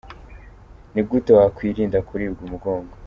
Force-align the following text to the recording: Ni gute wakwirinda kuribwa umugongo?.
Ni 0.93 1.01
gute 1.09 1.31
wakwirinda 1.37 1.97
kuribwa 2.07 2.39
umugongo?. 2.47 2.93